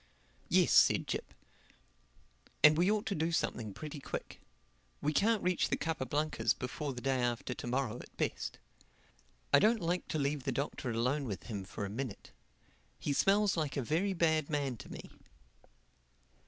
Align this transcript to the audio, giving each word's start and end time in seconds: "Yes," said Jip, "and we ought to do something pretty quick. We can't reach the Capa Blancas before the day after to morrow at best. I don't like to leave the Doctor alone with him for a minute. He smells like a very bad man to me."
"Yes," 0.49 0.71
said 0.71 1.05
Jip, 1.05 1.31
"and 2.63 2.75
we 2.75 2.89
ought 2.89 3.05
to 3.05 3.13
do 3.13 3.31
something 3.31 3.71
pretty 3.71 3.99
quick. 3.99 4.41
We 4.99 5.13
can't 5.13 5.43
reach 5.43 5.69
the 5.69 5.77
Capa 5.77 6.07
Blancas 6.07 6.55
before 6.55 6.93
the 6.93 7.01
day 7.01 7.21
after 7.21 7.53
to 7.53 7.67
morrow 7.67 7.97
at 7.97 8.17
best. 8.17 8.57
I 9.53 9.59
don't 9.59 9.79
like 9.79 10.07
to 10.07 10.17
leave 10.17 10.43
the 10.43 10.51
Doctor 10.51 10.89
alone 10.89 11.25
with 11.25 11.43
him 11.43 11.63
for 11.63 11.85
a 11.85 11.89
minute. 11.91 12.31
He 12.97 13.13
smells 13.13 13.55
like 13.55 13.77
a 13.77 13.83
very 13.83 14.13
bad 14.13 14.49
man 14.49 14.75
to 14.77 14.91
me." 14.91 15.11